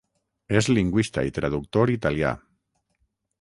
És 0.61 0.69
lingüista 0.71 1.25
i 1.29 1.33
traductor 1.35 1.93
italià. 1.97 2.33